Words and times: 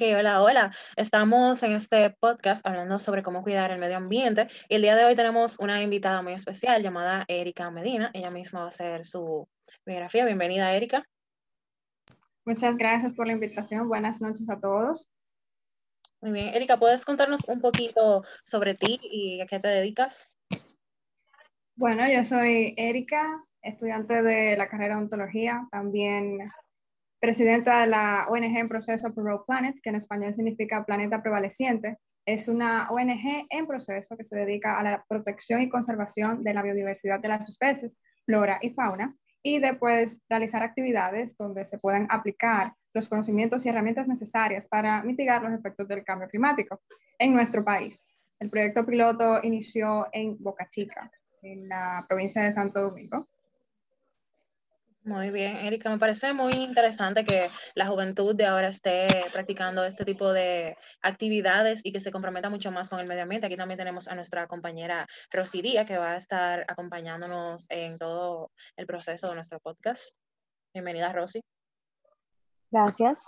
hola, 0.00 0.42
hola. 0.42 0.70
Estamos 0.96 1.62
en 1.64 1.72
este 1.72 2.10
podcast 2.20 2.64
hablando 2.64 3.00
sobre 3.00 3.22
cómo 3.22 3.42
cuidar 3.42 3.72
el 3.72 3.80
medio 3.80 3.96
ambiente 3.96 4.46
y 4.68 4.76
el 4.76 4.82
día 4.82 4.94
de 4.94 5.04
hoy 5.04 5.16
tenemos 5.16 5.58
una 5.58 5.82
invitada 5.82 6.22
muy 6.22 6.34
especial 6.34 6.82
llamada 6.82 7.24
Erika 7.26 7.68
Medina. 7.72 8.10
Ella 8.14 8.30
misma 8.30 8.60
va 8.60 8.66
a 8.66 8.68
hacer 8.68 9.04
su 9.04 9.48
biografía. 9.84 10.24
Bienvenida, 10.24 10.72
Erika. 10.72 11.04
Muchas 12.44 12.76
gracias 12.76 13.12
por 13.12 13.26
la 13.26 13.32
invitación. 13.32 13.88
Buenas 13.88 14.20
noches 14.20 14.48
a 14.48 14.60
todos. 14.60 15.08
Muy 16.20 16.30
bien, 16.30 16.54
Erika, 16.54 16.76
¿puedes 16.76 17.04
contarnos 17.04 17.48
un 17.48 17.60
poquito 17.60 18.22
sobre 18.44 18.76
ti 18.76 18.96
y 19.10 19.40
a 19.40 19.46
qué 19.46 19.58
te 19.58 19.68
dedicas? 19.68 20.30
Bueno, 21.74 22.08
yo 22.08 22.24
soy 22.24 22.72
Erika, 22.76 23.42
estudiante 23.62 24.22
de 24.22 24.56
la 24.56 24.68
carrera 24.68 24.94
de 24.94 25.02
ontología, 25.02 25.66
también 25.72 26.38
presidenta 27.20 27.80
de 27.80 27.88
la 27.88 28.26
ONG 28.28 28.56
en 28.56 28.68
proceso 28.68 29.12
Pro 29.12 29.44
Planet, 29.46 29.76
que 29.82 29.90
en 29.90 29.96
español 29.96 30.34
significa 30.34 30.84
Planeta 30.84 31.22
Prevaleciente. 31.22 31.98
Es 32.24 32.48
una 32.48 32.88
ONG 32.90 33.46
en 33.50 33.66
proceso 33.66 34.16
que 34.16 34.24
se 34.24 34.36
dedica 34.36 34.78
a 34.78 34.82
la 34.82 35.04
protección 35.08 35.60
y 35.60 35.68
conservación 35.68 36.44
de 36.44 36.54
la 36.54 36.62
biodiversidad 36.62 37.20
de 37.20 37.28
las 37.28 37.48
especies, 37.48 37.98
flora 38.26 38.58
y 38.62 38.70
fauna, 38.70 39.14
y 39.42 39.60
después 39.60 40.20
realizar 40.28 40.62
actividades 40.62 41.36
donde 41.36 41.64
se 41.64 41.78
puedan 41.78 42.06
aplicar 42.10 42.72
los 42.92 43.08
conocimientos 43.08 43.64
y 43.64 43.68
herramientas 43.68 44.08
necesarias 44.08 44.68
para 44.68 45.02
mitigar 45.02 45.42
los 45.42 45.58
efectos 45.58 45.88
del 45.88 46.04
cambio 46.04 46.28
climático 46.28 46.80
en 47.18 47.32
nuestro 47.32 47.64
país. 47.64 48.14
El 48.40 48.50
proyecto 48.50 48.84
piloto 48.84 49.40
inició 49.42 50.06
en 50.12 50.36
Boca 50.38 50.68
Chica, 50.70 51.10
en 51.42 51.68
la 51.68 52.04
provincia 52.08 52.42
de 52.42 52.52
Santo 52.52 52.80
Domingo, 52.80 53.24
muy 55.08 55.30
bien, 55.30 55.56
Erika, 55.56 55.88
me 55.90 55.98
parece 55.98 56.34
muy 56.34 56.52
interesante 56.52 57.24
que 57.24 57.48
la 57.74 57.86
juventud 57.86 58.36
de 58.36 58.44
ahora 58.44 58.68
esté 58.68 59.08
practicando 59.32 59.82
este 59.84 60.04
tipo 60.04 60.32
de 60.32 60.76
actividades 61.02 61.80
y 61.82 61.92
que 61.92 62.00
se 62.00 62.12
comprometa 62.12 62.50
mucho 62.50 62.70
más 62.70 62.90
con 62.90 63.00
el 63.00 63.08
medio 63.08 63.22
ambiente. 63.22 63.46
Aquí 63.46 63.56
también 63.56 63.78
tenemos 63.78 64.06
a 64.06 64.14
nuestra 64.14 64.46
compañera 64.46 65.06
Rosy 65.30 65.62
Díaz, 65.62 65.86
que 65.86 65.96
va 65.96 66.12
a 66.12 66.16
estar 66.16 66.64
acompañándonos 66.68 67.66
en 67.70 67.98
todo 67.98 68.52
el 68.76 68.86
proceso 68.86 69.30
de 69.30 69.36
nuestro 69.36 69.58
podcast. 69.60 70.14
Bienvenida, 70.74 71.10
Rosy. 71.12 71.40
Gracias. 72.70 73.18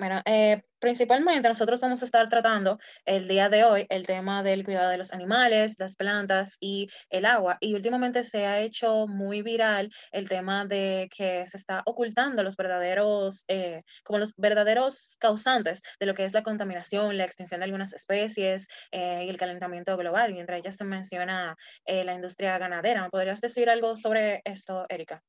Bueno, 0.00 0.22
eh, 0.24 0.62
principalmente 0.78 1.46
nosotros 1.46 1.78
vamos 1.82 2.00
a 2.00 2.06
estar 2.06 2.26
tratando 2.30 2.78
el 3.04 3.28
día 3.28 3.50
de 3.50 3.64
hoy 3.64 3.84
el 3.90 4.06
tema 4.06 4.42
del 4.42 4.64
cuidado 4.64 4.88
de 4.88 4.96
los 4.96 5.12
animales, 5.12 5.76
las 5.78 5.94
plantas 5.94 6.56
y 6.58 6.88
el 7.10 7.26
agua. 7.26 7.58
Y 7.60 7.74
últimamente 7.74 8.24
se 8.24 8.46
ha 8.46 8.60
hecho 8.60 9.06
muy 9.06 9.42
viral 9.42 9.90
el 10.10 10.26
tema 10.26 10.64
de 10.64 11.10
que 11.14 11.46
se 11.48 11.58
está 11.58 11.82
ocultando 11.84 12.42
los 12.42 12.56
verdaderos, 12.56 13.44
eh, 13.48 13.82
como 14.02 14.18
los 14.18 14.32
verdaderos 14.36 15.16
causantes 15.18 15.82
de 16.00 16.06
lo 16.06 16.14
que 16.14 16.24
es 16.24 16.32
la 16.32 16.42
contaminación, 16.42 17.18
la 17.18 17.26
extinción 17.26 17.60
de 17.60 17.64
algunas 17.66 17.92
especies 17.92 18.68
eh, 18.92 19.24
y 19.26 19.28
el 19.28 19.36
calentamiento 19.36 19.98
global. 19.98 20.34
Y 20.34 20.40
entre 20.40 20.56
ellas 20.56 20.76
se 20.76 20.84
menciona 20.84 21.56
la 21.86 22.14
industria 22.14 22.56
ganadera. 22.56 23.02
¿Me 23.02 23.10
podrías 23.10 23.42
decir 23.42 23.68
algo 23.68 23.98
sobre 23.98 24.40
esto, 24.46 24.86
Erika? 24.88 25.22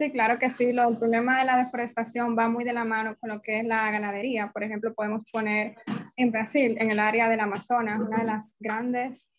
Sí, 0.00 0.10
claro 0.10 0.38
que 0.38 0.48
sí. 0.48 0.72
Lo, 0.72 0.88
el 0.88 0.96
problema 0.96 1.40
de 1.40 1.44
la 1.44 1.58
deforestación 1.58 2.34
va 2.34 2.48
muy 2.48 2.64
de 2.64 2.72
la 2.72 2.86
mano 2.86 3.14
con 3.20 3.28
lo 3.28 3.38
que 3.42 3.60
es 3.60 3.66
la 3.66 3.90
ganadería. 3.90 4.46
Por 4.46 4.64
ejemplo, 4.64 4.94
podemos 4.94 5.26
poner 5.30 5.76
en 6.16 6.32
Brasil, 6.32 6.74
en 6.80 6.90
el 6.90 6.98
área 6.98 7.28
del 7.28 7.38
Amazonas, 7.38 7.98
una 7.98 8.20
de 8.20 8.24
las 8.24 8.56
grandes, 8.58 9.30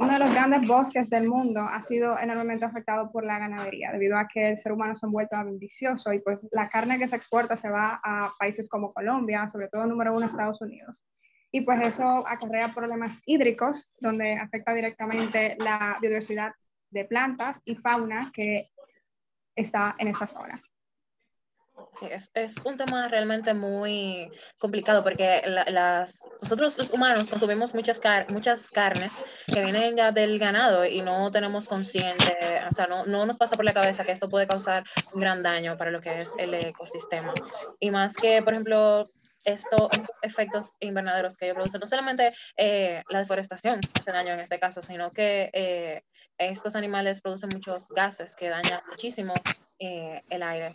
uno 0.00 0.14
de 0.14 0.18
los 0.18 0.32
grandes 0.32 0.66
bosques 0.66 1.08
del 1.08 1.28
mundo 1.28 1.60
ha 1.60 1.80
sido 1.84 2.18
enormemente 2.18 2.64
afectado 2.64 3.12
por 3.12 3.24
la 3.24 3.38
ganadería, 3.38 3.92
debido 3.92 4.18
a 4.18 4.26
que 4.26 4.48
el 4.48 4.56
ser 4.56 4.72
humano 4.72 4.96
se 4.96 5.06
ha 5.06 5.10
vuelto 5.12 5.36
ambicioso 5.36 6.12
y 6.12 6.18
pues 6.18 6.48
la 6.50 6.68
carne 6.68 6.98
que 6.98 7.06
se 7.06 7.14
exporta 7.14 7.56
se 7.56 7.70
va 7.70 8.00
a 8.02 8.32
países 8.36 8.68
como 8.68 8.88
Colombia, 8.88 9.46
sobre 9.46 9.68
todo 9.68 9.86
número 9.86 10.12
uno 10.12 10.26
Estados 10.26 10.60
Unidos. 10.60 11.04
Y 11.52 11.60
pues 11.60 11.80
eso 11.82 12.26
acarrea 12.26 12.74
problemas 12.74 13.20
hídricos, 13.26 13.96
donde 14.00 14.32
afecta 14.32 14.74
directamente 14.74 15.56
la 15.60 15.98
biodiversidad 16.00 16.50
de 16.90 17.04
plantas 17.04 17.62
y 17.64 17.76
fauna 17.76 18.32
que 18.34 18.66
está 19.58 19.94
en 19.98 20.08
esa 20.08 20.26
zona. 20.26 20.58
es, 22.10 22.30
es, 22.34 22.64
un 22.64 22.76
tema 22.76 23.08
realmente 23.08 23.54
muy 23.54 24.30
complicado 24.58 25.02
porque 25.02 25.42
las, 25.46 26.22
nosotros 26.40 26.78
los 26.78 26.90
humanos 26.90 27.26
consumimos 27.26 27.74
muchas, 27.74 28.00
muchas 28.30 28.70
carnes 28.70 29.24
que 29.52 29.62
vienen 29.62 29.96
ya 29.96 30.12
del 30.12 30.38
ganado 30.38 30.84
y 30.84 31.00
no 31.02 31.30
tenemos 31.30 31.68
consciente, 31.68 32.36
o 32.68 32.72
sea, 32.72 32.86
no, 32.86 33.04
no, 33.04 33.26
nos 33.26 33.36
pasa 33.36 33.56
por 33.56 33.64
la 33.64 33.72
cabeza 33.72 34.04
que 34.04 34.12
esto 34.12 34.28
puede 34.28 34.46
causar 34.46 34.84
un 35.14 35.20
gran 35.20 35.42
daño 35.42 35.76
para 35.76 35.90
lo 35.90 36.00
que 36.00 36.14
es 36.14 36.34
el 36.38 36.54
ecosistema. 36.54 37.32
Y 37.80 37.90
más 37.90 38.14
que, 38.14 38.42
por 38.42 38.52
ejemplo, 38.52 39.02
estos 39.44 39.90
efectos 40.22 40.76
invernaderos 40.80 41.36
que 41.36 41.46
ellos 41.46 41.56
producen, 41.56 41.80
no 41.80 41.86
solamente 41.86 42.32
eh, 42.56 43.02
la 43.10 43.20
deforestación 43.20 43.80
hace 43.94 44.12
daño 44.12 44.34
en 44.34 44.40
este 44.40 44.58
caso, 44.58 44.82
sino 44.82 45.10
que 45.10 45.50
eh, 45.52 46.00
estos 46.38 46.76
animales 46.76 47.20
producen 47.20 47.50
muchos 47.52 47.88
gases 47.90 48.36
que 48.36 48.48
dañan 48.48 48.78
muchísimo 48.90 49.34
eh, 49.78 50.14
el 50.30 50.42
aire. 50.42 50.66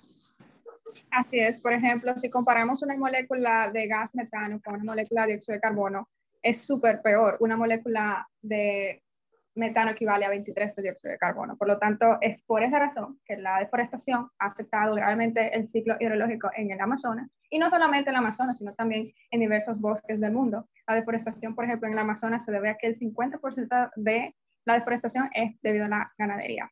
Así 1.11 1.39
es, 1.39 1.61
por 1.61 1.73
ejemplo, 1.73 2.15
si 2.17 2.29
comparamos 2.29 2.81
una 2.81 2.97
molécula 2.97 3.69
de 3.71 3.87
gas 3.87 4.13
metano 4.13 4.61
con 4.63 4.75
una 4.75 4.83
molécula 4.83 5.21
de 5.21 5.33
dióxido 5.33 5.55
de 5.55 5.61
carbono, 5.61 6.09
es 6.41 6.65
súper 6.65 7.01
peor. 7.01 7.37
Una 7.39 7.55
molécula 7.55 8.27
de 8.41 9.02
metano 9.55 9.91
equivale 9.91 10.25
a 10.25 10.29
23 10.29 10.75
de 10.75 10.83
dióxido 10.83 11.11
de 11.11 11.17
carbono. 11.17 11.57
Por 11.57 11.67
lo 11.67 11.77
tanto, 11.77 12.17
es 12.21 12.43
por 12.43 12.63
esa 12.63 12.79
razón 12.79 13.19
que 13.25 13.37
la 13.37 13.59
deforestación 13.59 14.29
ha 14.39 14.45
afectado 14.45 14.93
gravemente 14.93 15.55
el 15.55 15.67
ciclo 15.67 15.95
hidrológico 15.99 16.49
en 16.55 16.71
el 16.71 16.81
Amazonas, 16.81 17.29
y 17.49 17.59
no 17.59 17.69
solamente 17.69 18.09
en 18.09 18.15
el 18.15 18.19
Amazonas, 18.19 18.57
sino 18.57 18.73
también 18.73 19.03
en 19.31 19.39
diversos 19.39 19.79
bosques 19.79 20.19
del 20.19 20.33
mundo. 20.33 20.67
La 20.87 20.95
deforestación, 20.95 21.55
por 21.55 21.65
ejemplo, 21.65 21.87
en 21.87 21.93
el 21.93 21.99
Amazonas 21.99 22.45
se 22.45 22.51
debe 22.51 22.69
a 22.69 22.77
que 22.77 22.87
el 22.87 22.95
50% 22.95 23.91
de 23.95 24.33
la 24.65 24.75
deforestación 24.75 25.29
es 25.33 25.55
debido 25.61 25.85
a 25.85 25.89
la 25.89 26.13
ganadería. 26.17 26.71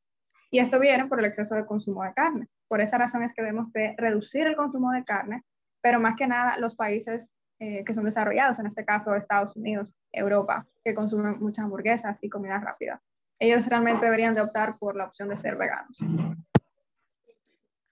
Y 0.50 0.60
esto 0.60 0.80
viene 0.80 1.06
por 1.06 1.20
el 1.20 1.26
exceso 1.26 1.56
de 1.56 1.66
consumo 1.66 2.04
de 2.04 2.14
carne. 2.14 2.48
Por 2.68 2.82
esa 2.82 2.98
razón 2.98 3.24
es 3.24 3.34
que 3.34 3.42
debemos 3.42 3.72
de 3.74 3.96
reducir 3.98 4.48
el 4.48 4.56
consumo 4.56 4.92
de 4.92 5.04
carne, 5.04 5.44
pero 5.82 6.00
más 6.00 6.16
que 6.18 6.28
nada 6.28 6.58
los 6.58 6.76
países 6.76 7.34
eh, 7.64 7.84
que 7.86 7.94
son 7.94 8.04
desarrollados, 8.04 8.58
en 8.58 8.66
este 8.66 8.84
caso 8.84 9.14
Estados 9.14 9.56
Unidos, 9.56 9.94
Europa, 10.12 10.66
que 10.84 10.96
consumen 10.96 11.36
muchas 11.40 11.66
hamburguesas 11.66 12.18
y 12.24 12.28
comida 12.28 12.60
rápida. 12.60 13.00
Ellos 13.38 13.68
realmente 13.68 14.04
deberían 14.04 14.34
de 14.34 14.42
optar 14.42 14.74
por 14.80 14.96
la 14.96 15.06
opción 15.06 15.30
de 15.30 15.38
ser 15.38 15.58
veganos. 15.58 15.96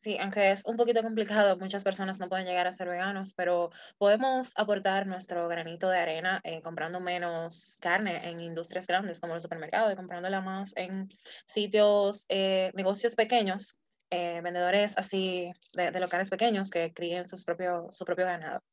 Sí, 0.02 0.18
aunque 0.18 0.50
es 0.50 0.66
un 0.66 0.76
poquito 0.76 1.04
complicado, 1.04 1.56
muchas 1.60 1.84
personas 1.84 2.20
no 2.20 2.30
pueden 2.30 2.48
llegar 2.48 2.66
a 2.66 2.72
ser 2.72 2.90
veganos, 2.90 3.36
pero 3.36 3.70
podemos 4.00 4.58
aportar 4.58 5.06
nuestro 5.06 5.48
granito 5.48 5.88
de 5.88 6.00
arena 6.00 6.42
eh, 6.44 6.64
comprando 6.64 7.00
menos 7.00 7.78
carne 7.80 8.28
en 8.28 8.40
industrias 8.40 8.88
grandes 8.88 9.22
como 9.22 9.36
el 9.36 9.42
supermercado 9.42 9.92
y 9.92 9.96
comprándola 9.96 10.42
más 10.42 10.76
en 10.78 11.08
sitios, 11.46 12.26
eh, 12.30 12.72
negocios 12.74 13.14
pequeños, 13.14 13.80
vendedores 14.10 14.98
así 14.98 15.52
de, 15.76 15.92
de, 15.92 16.00
locales 16.00 16.32
pequeños 16.32 16.72
que 16.72 16.92
críen 16.92 17.28
sus 17.28 17.46
propio, 17.46 17.90
su 17.92 18.04
propio 18.06 18.26
ganado. 18.26 18.64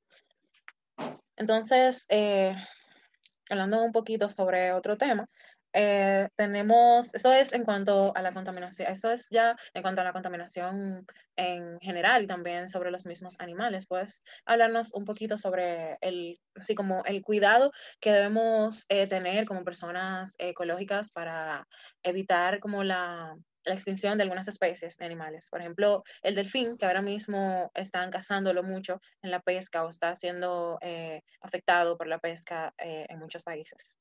Entonces, 1.36 2.06
eh, 2.08 2.54
hablando 3.50 3.82
un 3.82 3.92
poquito 3.92 4.30
sobre 4.30 4.72
otro 4.72 4.96
tema, 4.96 5.28
eh, 5.78 6.30
tenemos, 6.36 7.14
eso 7.14 7.34
es 7.34 7.52
en 7.52 7.62
cuanto 7.64 8.16
a 8.16 8.22
la 8.22 8.32
contaminación, 8.32 8.90
eso 8.90 9.10
es 9.10 9.28
ya 9.30 9.54
en 9.74 9.82
cuanto 9.82 10.00
a 10.00 10.04
la 10.04 10.14
contaminación 10.14 11.06
en 11.36 11.78
general 11.80 12.22
y 12.22 12.26
también 12.26 12.70
sobre 12.70 12.90
los 12.90 13.04
mismos 13.04 13.38
animales. 13.40 13.86
¿Puedes 13.86 14.24
hablarnos 14.46 14.94
un 14.94 15.04
poquito 15.04 15.36
sobre 15.36 15.98
el, 16.00 16.40
así 16.54 16.74
como 16.74 17.04
el 17.04 17.20
cuidado 17.22 17.72
que 18.00 18.10
debemos 18.10 18.86
eh, 18.88 19.06
tener 19.06 19.44
como 19.44 19.64
personas 19.64 20.34
ecológicas 20.38 21.12
para 21.12 21.68
evitar 22.02 22.58
como 22.58 22.82
la, 22.82 23.36
la 23.66 23.74
extinción 23.74 24.16
de 24.16 24.22
algunas 24.22 24.48
especies 24.48 24.96
de 24.96 25.04
animales. 25.04 25.48
Por 25.50 25.60
ejemplo, 25.60 26.04
el 26.22 26.34
delfín, 26.34 26.66
que 26.78 26.86
ahora 26.86 27.02
mismo 27.02 27.70
están 27.74 28.10
cazándolo 28.10 28.62
mucho 28.62 29.00
en 29.22 29.30
la 29.30 29.40
pesca 29.40 29.84
o 29.84 29.90
está 29.90 30.14
siendo 30.14 30.78
eh, 30.80 31.22
afectado 31.40 31.98
por 31.98 32.06
la 32.06 32.18
pesca 32.18 32.72
eh, 32.78 33.06
en 33.08 33.18
muchos 33.18 33.44
países. 33.44 33.96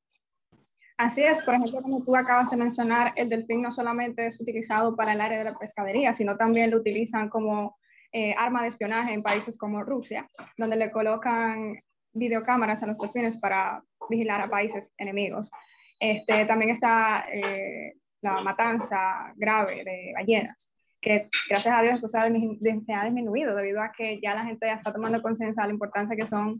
Así 0.97 1.23
es, 1.23 1.41
por 1.41 1.55
ejemplo, 1.55 1.81
como 1.81 2.05
tú 2.05 2.15
acabas 2.15 2.51
de 2.51 2.57
mencionar, 2.57 3.11
el 3.17 3.27
delfín 3.27 3.61
no 3.61 3.71
solamente 3.71 4.27
es 4.27 4.39
utilizado 4.39 4.95
para 4.95 5.13
el 5.13 5.19
área 5.19 5.39
de 5.39 5.51
la 5.51 5.57
pescadería, 5.57 6.13
sino 6.13 6.37
también 6.37 6.71
lo 6.71 6.77
utilizan 6.77 7.27
como 7.27 7.77
eh, 8.13 8.33
arma 8.37 8.61
de 8.61 8.69
espionaje 8.69 9.13
en 9.13 9.21
países 9.21 9.57
como 9.57 9.83
Rusia, 9.83 10.29
donde 10.57 10.77
le 10.77 10.91
colocan 10.91 11.75
videocámaras 12.13 12.81
a 12.81 12.87
los 12.87 12.97
delfines 12.97 13.39
para 13.39 13.83
vigilar 14.09 14.39
a 14.39 14.49
países 14.49 14.93
enemigos. 14.97 15.49
Este, 15.99 16.45
también 16.45 16.71
está 16.71 17.25
la 18.21 18.41
matanza 18.41 19.33
grave 19.35 19.83
de 19.83 20.11
ballenas, 20.13 20.73
que 21.01 21.23
gracias 21.49 21.75
a 21.75 21.81
Dios 21.81 21.95
eso 21.97 22.07
se 22.07 22.17
ha, 22.17 23.03
disminuido 23.03 23.55
debido 23.55 23.81
a 23.81 23.91
que 23.91 24.19
ya 24.21 24.33
la 24.33 24.45
gente 24.45 24.67
ya 24.67 24.73
está 24.73 24.91
tomando 24.91 25.21
conciencia 25.21 25.63
de 25.63 25.67
la 25.67 25.73
importancia 25.73 26.15
que 26.15 26.25
son 26.25 26.59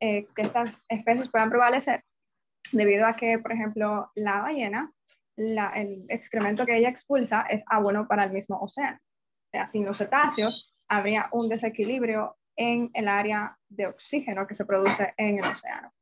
eh, 0.00 0.26
que 0.34 0.42
estas 0.42 0.84
especies 0.88 1.30
puedan 1.30 1.48
prevalecer, 1.48 2.04
debido 2.72 3.06
a 3.06 3.14
que, 3.14 3.38
por 3.38 3.52
ejemplo, 3.52 4.10
la 4.14 4.42
ballena, 4.42 4.90
el 5.36 6.06
excremento 6.08 6.66
que 6.66 6.76
ella 6.76 6.88
expulsa 6.88 7.42
es 7.42 7.62
abono 7.66 8.06
para 8.06 8.24
el 8.24 8.32
mismo 8.32 8.58
océano. 8.58 8.98
O 9.52 9.66
sin 9.66 9.86
los 9.86 9.98
cetáceos, 9.98 10.76
habría 10.88 11.28
un 11.32 11.48
desequilibrio 11.48 12.36
en 12.56 12.90
el 12.94 13.08
área 13.08 13.56
de 13.68 13.86
oxígeno 13.86 14.46
que 14.46 14.54
se 14.54 14.64
produce 14.64 15.14
en 15.16 15.38
el 15.38 15.44
océano. 15.44 15.92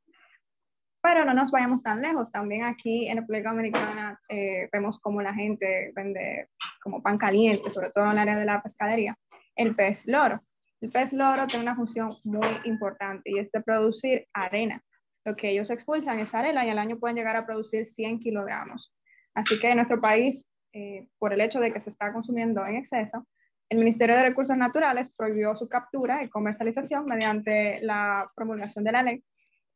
Pero 1.04 1.26
no 1.26 1.34
nos 1.34 1.50
vayamos 1.50 1.82
tan 1.82 2.00
lejos. 2.00 2.32
También 2.32 2.64
aquí 2.64 3.08
en 3.08 3.18
República 3.18 3.50
Dominicana 3.50 4.18
eh, 4.26 4.70
vemos 4.72 4.98
como 4.98 5.20
la 5.20 5.34
gente 5.34 5.92
vende 5.94 6.48
como 6.82 7.02
pan 7.02 7.18
caliente, 7.18 7.70
sobre 7.70 7.90
todo 7.90 8.06
en 8.06 8.12
el 8.12 8.18
área 8.20 8.38
de 8.38 8.46
la 8.46 8.62
pescadería, 8.62 9.14
el 9.54 9.76
pez 9.76 10.06
loro. 10.06 10.40
El 10.80 10.90
pez 10.90 11.12
loro 11.12 11.46
tiene 11.46 11.64
una 11.64 11.74
función 11.74 12.10
muy 12.24 12.48
importante 12.64 13.30
y 13.30 13.38
es 13.38 13.52
de 13.52 13.60
producir 13.60 14.26
arena. 14.32 14.82
Lo 15.26 15.36
que 15.36 15.50
ellos 15.50 15.68
expulsan 15.68 16.20
es 16.20 16.34
arena 16.34 16.64
y 16.64 16.70
al 16.70 16.78
año 16.78 16.98
pueden 16.98 17.18
llegar 17.18 17.36
a 17.36 17.44
producir 17.44 17.84
100 17.84 18.20
kilogramos. 18.20 18.98
Así 19.34 19.60
que 19.60 19.68
en 19.68 19.76
nuestro 19.76 20.00
país, 20.00 20.50
eh, 20.72 21.06
por 21.18 21.34
el 21.34 21.42
hecho 21.42 21.60
de 21.60 21.70
que 21.70 21.80
se 21.80 21.90
está 21.90 22.14
consumiendo 22.14 22.64
en 22.64 22.76
exceso, 22.76 23.26
el 23.68 23.78
Ministerio 23.78 24.16
de 24.16 24.22
Recursos 24.22 24.56
Naturales 24.56 25.14
prohibió 25.14 25.54
su 25.54 25.68
captura 25.68 26.22
y 26.22 26.30
comercialización 26.30 27.04
mediante 27.04 27.80
la 27.82 28.30
promulgación 28.34 28.84
de 28.84 28.92
la 28.92 29.02
ley 29.02 29.22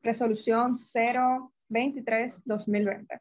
resolución 0.02 0.76
023-2020. 0.76 3.20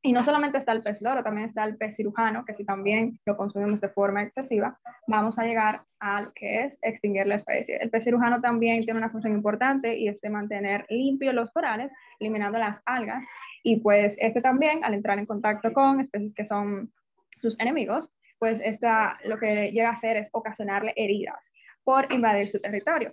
Y 0.00 0.12
no 0.12 0.22
solamente 0.22 0.58
está 0.58 0.70
el 0.72 0.80
pez 0.80 1.02
loro, 1.02 1.24
también 1.24 1.46
está 1.46 1.64
el 1.64 1.76
pez 1.76 1.96
cirujano, 1.96 2.44
que 2.44 2.54
si 2.54 2.64
también 2.64 3.18
lo 3.26 3.36
consumimos 3.36 3.80
de 3.80 3.88
forma 3.88 4.22
excesiva, 4.22 4.78
vamos 5.08 5.40
a 5.40 5.44
llegar 5.44 5.80
a 5.98 6.22
lo 6.22 6.30
que 6.32 6.64
es 6.64 6.78
extinguir 6.82 7.26
la 7.26 7.34
especie. 7.34 7.78
El 7.80 7.90
pez 7.90 8.04
cirujano 8.04 8.40
también 8.40 8.84
tiene 8.84 8.98
una 8.98 9.08
función 9.08 9.32
importante 9.32 9.98
y 9.98 10.06
es 10.06 10.20
de 10.20 10.30
mantener 10.30 10.86
limpios 10.88 11.34
los 11.34 11.50
corales, 11.50 11.90
eliminando 12.20 12.58
las 12.58 12.80
algas. 12.86 13.26
Y 13.64 13.80
pues 13.80 14.18
este 14.20 14.40
también, 14.40 14.84
al 14.84 14.94
entrar 14.94 15.18
en 15.18 15.26
contacto 15.26 15.72
con 15.72 16.00
especies 16.00 16.32
que 16.32 16.46
son 16.46 16.92
sus 17.40 17.58
enemigos, 17.58 18.12
pues 18.38 18.60
esta, 18.60 19.18
lo 19.24 19.36
que 19.38 19.72
llega 19.72 19.88
a 19.88 19.94
hacer 19.94 20.16
es 20.16 20.30
ocasionarle 20.32 20.92
heridas 20.94 21.50
por 21.82 22.12
invadir 22.12 22.46
su 22.46 22.60
territorio. 22.60 23.10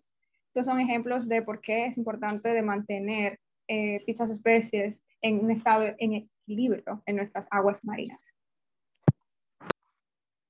Estos 0.56 0.68
son 0.68 0.80
ejemplos 0.80 1.28
de 1.28 1.42
por 1.42 1.60
qué 1.60 1.88
es 1.88 1.98
importante 1.98 2.48
de 2.48 2.62
mantener 2.62 3.42
eh, 3.68 4.02
dichas 4.08 4.30
especies 4.30 5.04
en 5.20 5.44
un 5.44 5.52
estado 5.52 5.84
en 5.98 6.14
equilibrio 6.14 7.04
en 7.06 7.18
nuestras 7.18 7.50
aguas 7.52 7.84
marinas. 7.84 8.24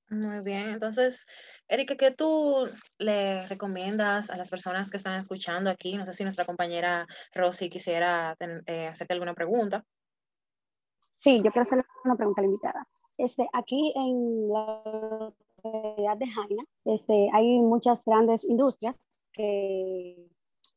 Muy 0.08 0.38
bien, 0.44 0.68
entonces, 0.68 1.26
Erika, 1.66 1.96
¿qué 1.96 2.12
tú 2.12 2.68
le 2.98 3.48
recomiendas 3.48 4.30
a 4.30 4.36
las 4.36 4.48
personas 4.48 4.92
que 4.92 4.96
están 4.96 5.18
escuchando 5.18 5.70
aquí? 5.70 5.96
No 5.96 6.06
sé 6.06 6.14
si 6.14 6.22
nuestra 6.22 6.44
compañera 6.44 7.04
Rosy 7.34 7.68
quisiera 7.68 8.36
eh, 8.66 8.86
hacerte 8.86 9.12
alguna 9.12 9.34
pregunta. 9.34 9.84
Sí, 11.18 11.38
yo 11.38 11.50
quiero 11.50 11.62
hacerle 11.62 11.84
una 12.04 12.14
pregunta 12.14 12.42
a 12.42 12.44
la 12.44 12.46
invitada. 12.46 12.88
Este, 13.18 13.44
aquí 13.52 13.92
en 13.96 14.48
la 14.50 15.32
localidad 15.64 16.16
de 16.16 16.28
Jaina 16.28 16.62
este, 16.84 17.28
hay 17.32 17.58
muchas 17.58 18.04
grandes 18.04 18.44
industrias 18.44 19.00
que 19.36 19.95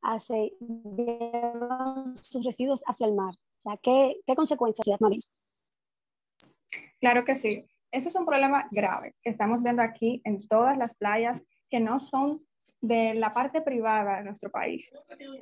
hace, 0.01 0.53
llevan 0.97 2.15
sus 2.17 2.45
residuos 2.45 2.81
hacia 2.85 3.07
el 3.07 3.13
mar. 3.13 3.33
¿qué, 3.81 4.21
qué 4.25 4.35
consecuencias 4.35 4.85
tiene 4.85 5.19
Claro 6.99 7.25
que 7.25 7.35
sí. 7.35 7.65
Eso 7.91 8.09
es 8.09 8.15
un 8.15 8.25
problema 8.25 8.67
grave 8.71 9.15
que 9.23 9.29
estamos 9.29 9.63
viendo 9.63 9.81
aquí 9.81 10.21
en 10.23 10.37
todas 10.47 10.77
las 10.77 10.95
playas 10.95 11.43
que 11.69 11.79
no 11.79 11.99
son 11.99 12.39
de 12.81 13.13
la 13.15 13.31
parte 13.31 13.61
privada 13.61 14.17
de 14.17 14.23
nuestro 14.23 14.49
país, 14.49 14.93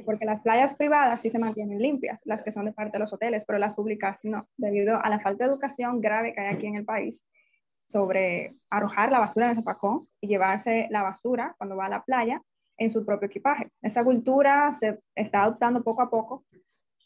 porque 0.06 0.25
las 0.25 0.42
playas 0.42 0.74
privadas 0.74 1.21
sí 1.21 1.30
se 1.30 1.39
mantienen 1.39 1.77
limpias, 1.77 2.21
las 2.25 2.42
que 2.42 2.51
son 2.51 2.65
de 2.65 2.74
parte 2.74 2.94
de 2.94 3.00
los 3.00 3.13
hoteles, 3.13 3.45
pero 3.45 3.60
las 3.60 3.75
públicas 3.75 4.21
no, 4.24 4.44
debido 4.56 5.00
a 5.00 5.10
la 5.10 5.19
falta 5.19 5.45
de 5.45 5.51
educación 5.51 6.01
grave 6.01 6.33
que 6.33 6.42
hay 6.42 6.56
aquí 6.56 6.65
en 6.65 6.75
el 6.75 6.86
país 6.86 7.27
sobre 7.89 8.48
arrojar 8.69 9.12
la 9.12 9.19
basura 9.19 9.45
en 9.45 9.51
el 9.51 9.57
zapacón 9.57 10.00
y 10.19 10.27
llevarse 10.27 10.88
la 10.89 11.03
basura 11.03 11.56
cuando 11.57 11.77
va 11.77 11.86
a 11.86 11.89
la 11.89 12.03
playa 12.03 12.42
en 12.77 12.91
su 12.91 13.06
propio 13.06 13.27
equipaje. 13.27 13.71
Esa 13.81 14.03
cultura 14.03 14.74
se 14.74 15.00
está 15.15 15.44
adoptando 15.44 15.83
poco 15.83 16.01
a 16.01 16.09
poco, 16.09 16.45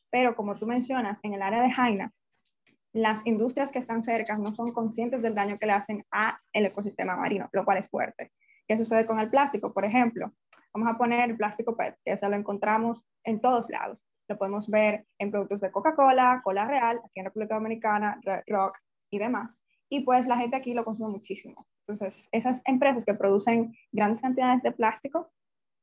pero 0.10 0.36
como 0.36 0.58
tú 0.58 0.66
mencionas, 0.66 1.20
en 1.24 1.34
el 1.34 1.42
área 1.42 1.62
de 1.62 1.72
Jaina, 1.72 2.14
las 2.94 3.26
industrias 3.26 3.72
que 3.72 3.80
están 3.80 4.04
cerca 4.04 4.36
no 4.36 4.54
son 4.54 4.74
conscientes 4.74 5.22
del 5.22 5.34
daño 5.34 5.56
que 5.58 5.66
le 5.66 5.72
hacen 5.72 6.06
al 6.12 6.36
ecosistema 6.52 7.16
marino, 7.16 7.50
lo 7.54 7.64
cual 7.64 7.78
es 7.78 7.90
fuerte. 7.90 8.32
¿Qué 8.68 8.78
sucede 8.78 9.06
con 9.06 9.20
el 9.20 9.30
plástico? 9.30 9.74
Por 9.74 9.86
ejemplo, 9.86 10.34
vamos 10.74 10.94
a 10.94 10.98
poner 10.98 11.30
el 11.30 11.38
plástico 11.38 11.76
PET, 11.76 11.96
que 12.04 12.16
ya 12.16 12.30
lo 12.30 12.36
encontramos 12.36 13.02
en 13.24 13.40
todos 13.40 13.70
lados. 13.70 13.98
Lo 14.28 14.38
podemos 14.38 14.70
ver 14.70 15.06
en 15.20 15.32
productos 15.32 15.62
de 15.62 15.72
Coca-Cola, 15.72 16.42
Cola 16.44 16.66
Real, 16.66 16.98
aquí 16.98 17.20
en 17.20 17.26
República 17.26 17.56
Dominicana, 17.56 18.20
Rock 18.48 18.78
y 19.10 19.20
demás. 19.20 19.64
Y 19.90 20.02
pues 20.02 20.28
la 20.28 20.38
gente 20.38 20.56
aquí 20.56 20.74
lo 20.74 20.84
consume 20.84 21.12
muchísimo. 21.12 21.66
Entonces, 21.88 22.30
esas 22.32 22.62
empresas 22.66 23.06
que 23.06 23.14
producen 23.14 23.74
grandes 23.92 24.22
cantidades 24.22 24.64
de 24.64 24.72
plástico 24.72 25.32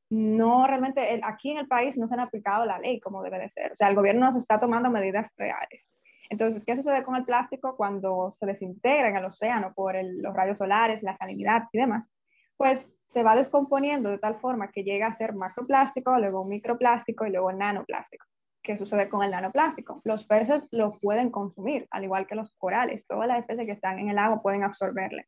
no 0.09 0.65
realmente 0.65 1.21
aquí 1.23 1.51
en 1.51 1.59
el 1.59 1.67
país 1.67 1.97
no 1.97 2.07
se 2.07 2.15
han 2.15 2.21
aplicado 2.21 2.65
la 2.65 2.79
ley 2.79 2.99
como 2.99 3.21
debe 3.21 3.39
de 3.39 3.49
ser. 3.49 3.71
O 3.71 3.75
sea, 3.75 3.89
el 3.89 3.95
gobierno 3.95 4.25
no 4.25 4.33
se 4.33 4.39
está 4.39 4.59
tomando 4.59 4.89
medidas 4.89 5.31
reales. 5.37 5.89
Entonces, 6.29 6.65
¿qué 6.65 6.75
sucede 6.75 7.03
con 7.03 7.15
el 7.15 7.25
plástico 7.25 7.75
cuando 7.75 8.31
se 8.35 8.45
desintegra 8.45 9.09
en 9.09 9.17
el 9.17 9.25
océano 9.25 9.73
por 9.73 9.95
los 9.95 10.33
rayos 10.33 10.57
solares, 10.57 11.03
la 11.03 11.15
salinidad 11.15 11.63
y 11.71 11.79
demás? 11.79 12.11
Pues 12.57 12.93
se 13.07 13.23
va 13.23 13.35
descomponiendo 13.35 14.09
de 14.09 14.19
tal 14.19 14.39
forma 14.39 14.71
que 14.71 14.83
llega 14.83 15.07
a 15.07 15.13
ser 15.13 15.33
macroplástico, 15.33 16.17
luego 16.19 16.45
microplástico 16.45 17.25
y 17.25 17.31
luego 17.31 17.51
nanoplástico. 17.51 18.25
¿Qué 18.61 18.77
sucede 18.77 19.09
con 19.09 19.23
el 19.23 19.31
nanoplástico? 19.31 19.95
Los 20.03 20.27
peces 20.27 20.69
lo 20.73 20.91
pueden 21.01 21.31
consumir, 21.31 21.87
al 21.91 22.03
igual 22.03 22.27
que 22.27 22.35
los 22.35 22.51
corales. 22.57 23.07
Todas 23.07 23.27
las 23.27 23.39
especies 23.39 23.65
que 23.65 23.73
están 23.73 23.97
en 23.99 24.09
el 24.09 24.17
agua 24.17 24.41
pueden 24.41 24.63
absorberle. 24.63 25.27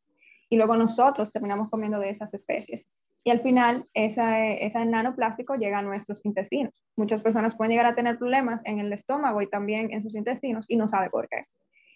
Y 0.50 0.56
luego 0.56 0.76
nosotros 0.76 1.32
terminamos 1.32 1.70
comiendo 1.70 1.98
de 1.98 2.10
esas 2.10 2.34
especies 2.34 3.11
y 3.24 3.30
al 3.30 3.40
final 3.40 3.82
ese, 3.94 4.64
ese 4.64 4.84
nanoplástico 4.86 5.54
llega 5.54 5.78
a 5.78 5.82
nuestros 5.82 6.24
intestinos. 6.24 6.74
Muchas 6.96 7.22
personas 7.22 7.54
pueden 7.54 7.70
llegar 7.70 7.86
a 7.86 7.94
tener 7.94 8.18
problemas 8.18 8.62
en 8.64 8.80
el 8.80 8.92
estómago 8.92 9.40
y 9.42 9.48
también 9.48 9.92
en 9.92 10.02
sus 10.02 10.16
intestinos 10.16 10.66
y 10.68 10.76
no 10.76 10.88
sabe 10.88 11.10
por 11.10 11.28
qué. 11.28 11.40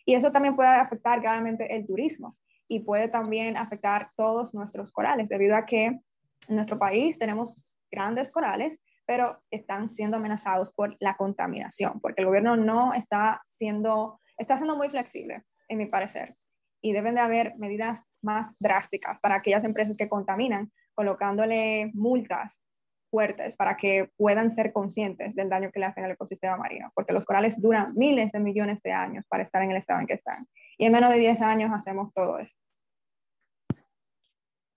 Y 0.04 0.14
eso 0.14 0.30
también 0.30 0.54
puede 0.54 0.68
afectar 0.68 1.20
gravemente 1.20 1.74
el 1.74 1.86
turismo 1.86 2.36
y 2.68 2.80
puede 2.80 3.08
también 3.08 3.56
afectar 3.56 4.08
todos 4.16 4.54
nuestros 4.54 4.92
corales, 4.92 5.28
debido 5.28 5.56
a 5.56 5.62
que 5.62 5.86
en 5.86 6.00
nuestro 6.48 6.78
país 6.78 7.18
tenemos 7.18 7.76
grandes 7.90 8.32
corales, 8.32 8.80
pero 9.04 9.40
están 9.50 9.88
siendo 9.90 10.16
amenazados 10.16 10.72
por 10.72 10.96
la 11.00 11.14
contaminación, 11.14 12.00
porque 12.00 12.22
el 12.22 12.26
gobierno 12.26 12.56
no 12.56 12.92
está 12.92 13.42
siendo, 13.46 14.20
está 14.36 14.56
siendo 14.56 14.76
muy 14.76 14.88
flexible, 14.88 15.44
en 15.68 15.78
mi 15.78 15.86
parecer, 15.86 16.34
y 16.80 16.92
deben 16.92 17.14
de 17.14 17.20
haber 17.20 17.54
medidas 17.56 18.04
más 18.22 18.58
drásticas 18.58 19.20
para 19.20 19.36
aquellas 19.36 19.64
empresas 19.64 19.96
que 19.96 20.08
contaminan, 20.08 20.72
colocándole 20.96 21.92
multas 21.94 22.62
fuertes 23.10 23.56
para 23.56 23.76
que 23.76 24.10
puedan 24.16 24.50
ser 24.50 24.72
conscientes 24.72 25.36
del 25.36 25.48
daño 25.48 25.70
que 25.70 25.78
le 25.78 25.86
hacen 25.86 26.04
al 26.04 26.10
ecosistema 26.10 26.56
marino, 26.56 26.90
porque 26.94 27.12
los 27.12 27.24
corales 27.24 27.60
duran 27.60 27.86
miles 27.96 28.32
de 28.32 28.40
millones 28.40 28.82
de 28.82 28.92
años 28.92 29.24
para 29.28 29.44
estar 29.44 29.62
en 29.62 29.70
el 29.70 29.76
estado 29.76 30.00
en 30.00 30.06
que 30.06 30.14
están. 30.14 30.36
Y 30.76 30.86
en 30.86 30.92
menos 30.92 31.10
de 31.10 31.18
10 31.18 31.40
años 31.42 31.70
hacemos 31.72 32.12
todo 32.12 32.38
esto. 32.38 32.60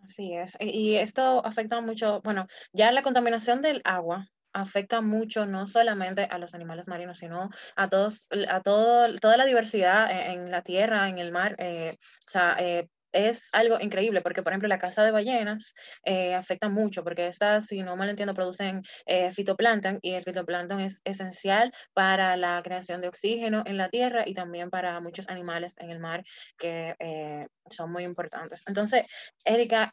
Así 0.03 0.33
es. 0.33 0.57
Y 0.59 0.95
esto 0.95 1.45
afecta 1.45 1.81
mucho, 1.81 2.21
bueno, 2.23 2.47
ya 2.73 2.91
la 2.91 3.03
contaminación 3.03 3.61
del 3.61 3.81
agua 3.83 4.27
afecta 4.53 5.01
mucho 5.01 5.45
no 5.45 5.67
solamente 5.67 6.23
a 6.23 6.39
los 6.39 6.55
animales 6.55 6.87
marinos, 6.87 7.19
sino 7.19 7.49
a 7.75 7.89
todos, 7.89 8.29
a 8.47 8.61
todo, 8.61 9.15
toda 9.19 9.37
la 9.37 9.45
diversidad 9.45 10.09
en, 10.31 10.49
la 10.49 10.63
tierra, 10.63 11.09
en 11.09 11.19
el 11.19 11.31
mar. 11.31 11.55
Eh, 11.59 11.95
o 12.27 12.31
sea, 12.31 12.55
eh, 12.59 12.89
es 13.11 13.49
algo 13.53 13.79
increíble 13.79 14.21
porque, 14.21 14.43
por 14.43 14.53
ejemplo, 14.53 14.67
la 14.69 14.79
caza 14.79 15.03
de 15.03 15.11
ballenas 15.11 15.75
eh, 16.03 16.35
afecta 16.35 16.69
mucho 16.69 17.03
porque 17.03 17.27
estas, 17.27 17.65
si 17.65 17.81
no 17.81 17.95
mal 17.95 18.09
entiendo, 18.09 18.33
producen 18.33 18.83
eh, 19.05 19.31
fitoplancton 19.31 19.99
y 20.01 20.13
el 20.13 20.23
fitoplancton 20.23 20.79
es 20.81 21.01
esencial 21.03 21.73
para 21.93 22.37
la 22.37 22.61
creación 22.63 23.01
de 23.01 23.07
oxígeno 23.07 23.63
en 23.65 23.77
la 23.77 23.89
tierra 23.89 24.23
y 24.25 24.33
también 24.33 24.69
para 24.69 24.99
muchos 25.01 25.29
animales 25.29 25.75
en 25.79 25.89
el 25.91 25.99
mar 25.99 26.23
que 26.57 26.95
eh, 26.99 27.47
son 27.69 27.91
muy 27.91 28.03
importantes. 28.03 28.63
Entonces, 28.67 29.05
Erika, 29.45 29.89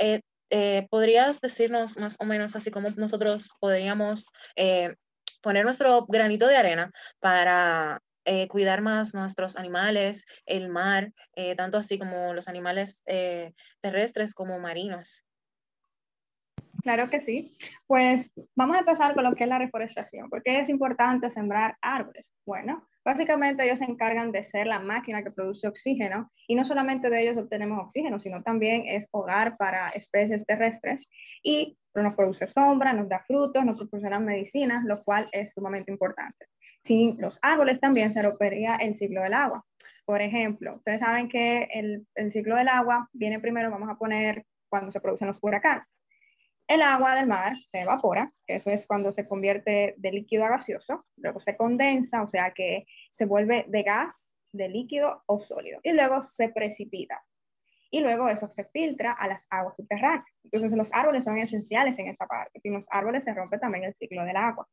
¿podrías 0.90 1.40
decirnos 1.40 1.98
más 1.98 2.16
o 2.20 2.24
menos 2.24 2.56
así 2.56 2.70
como 2.70 2.90
nosotros 2.90 3.50
podríamos 3.60 4.26
poner 5.42 5.64
nuestro 5.64 6.06
granito 6.06 6.46
de 6.46 6.56
arena 6.56 6.90
para 7.20 8.00
eh, 8.26 8.48
cuidar 8.48 8.82
más 8.82 9.14
nuestros 9.14 9.56
animales, 9.56 10.26
el 10.46 10.68
mar, 10.68 11.12
eh, 11.36 11.54
tanto 11.54 11.78
así 11.78 11.98
como 11.98 12.34
los 12.34 12.48
animales 12.48 13.02
eh, 13.06 13.54
terrestres 13.80 14.34
como 14.34 14.58
marinos. 14.58 15.24
Claro 16.82 17.08
que 17.10 17.20
sí. 17.20 17.50
Pues 17.86 18.32
vamos 18.54 18.76
a 18.76 18.80
empezar 18.80 19.14
con 19.14 19.24
lo 19.24 19.34
que 19.34 19.44
es 19.44 19.48
la 19.48 19.58
reforestación. 19.58 20.28
¿Por 20.28 20.42
qué 20.42 20.60
es 20.60 20.68
importante 20.68 21.30
sembrar 21.30 21.76
árboles? 21.80 22.34
Bueno, 22.44 22.86
básicamente 23.04 23.64
ellos 23.64 23.78
se 23.78 23.86
encargan 23.86 24.32
de 24.32 24.44
ser 24.44 24.66
la 24.66 24.80
máquina 24.80 25.22
que 25.22 25.30
produce 25.30 25.68
oxígeno 25.68 26.30
y 26.46 26.54
no 26.54 26.64
solamente 26.64 27.10
de 27.10 27.22
ellos 27.22 27.38
obtenemos 27.38 27.78
oxígeno, 27.80 28.20
sino 28.20 28.42
también 28.42 28.84
es 28.86 29.08
hogar 29.12 29.56
para 29.56 29.86
especies 29.86 30.46
terrestres 30.46 31.10
y 31.42 31.76
nos 32.02 32.16
produce 32.16 32.46
sombra, 32.46 32.92
nos 32.92 33.08
da 33.08 33.20
frutos, 33.20 33.64
nos 33.64 33.76
proporciona 33.78 34.18
medicinas, 34.18 34.84
lo 34.84 34.96
cual 35.04 35.26
es 35.32 35.52
sumamente 35.52 35.90
importante. 35.90 36.46
Sin 36.82 37.20
los 37.20 37.38
árboles 37.42 37.80
también 37.80 38.12
se 38.12 38.22
rompería 38.22 38.76
el 38.76 38.94
ciclo 38.94 39.22
del 39.22 39.34
agua. 39.34 39.64
Por 40.04 40.20
ejemplo, 40.22 40.76
ustedes 40.76 41.00
saben 41.00 41.28
que 41.28 41.68
el, 41.72 42.06
el 42.14 42.30
ciclo 42.30 42.56
del 42.56 42.68
agua 42.68 43.08
viene 43.12 43.40
primero, 43.40 43.70
vamos 43.70 43.90
a 43.90 43.96
poner, 43.96 44.44
cuando 44.68 44.92
se 44.92 45.00
producen 45.00 45.28
los 45.28 45.38
huracanes. 45.40 45.94
El 46.68 46.82
agua 46.82 47.14
del 47.14 47.28
mar 47.28 47.56
se 47.56 47.82
evapora, 47.82 48.32
eso 48.46 48.70
es 48.70 48.86
cuando 48.86 49.12
se 49.12 49.26
convierte 49.26 49.94
de 49.98 50.12
líquido 50.12 50.44
a 50.44 50.48
gaseoso, 50.48 51.00
luego 51.16 51.40
se 51.40 51.56
condensa, 51.56 52.22
o 52.22 52.28
sea 52.28 52.52
que 52.52 52.86
se 53.10 53.24
vuelve 53.24 53.64
de 53.68 53.82
gas, 53.84 54.36
de 54.52 54.68
líquido 54.68 55.22
o 55.26 55.38
sólido, 55.38 55.78
y 55.84 55.92
luego 55.92 56.22
se 56.22 56.48
precipita. 56.48 57.22
Y 57.96 58.00
luego 58.00 58.28
eso 58.28 58.46
se 58.50 58.64
filtra 58.66 59.12
a 59.12 59.26
las 59.26 59.46
aguas 59.48 59.74
subterráneas. 59.74 60.42
Entonces 60.44 60.76
los 60.76 60.92
árboles 60.92 61.24
son 61.24 61.38
esenciales 61.38 61.98
en 61.98 62.08
esa 62.08 62.26
parte. 62.26 62.60
Sin 62.60 62.74
los 62.74 62.86
árboles 62.90 63.24
se 63.24 63.32
rompe 63.32 63.56
también 63.56 63.84
el 63.84 63.94
ciclo 63.94 64.22
del 64.22 64.36
agua. 64.36 64.68